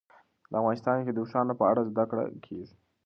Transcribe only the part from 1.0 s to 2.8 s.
کې د اوښانو په اړه زده کړه کېږي.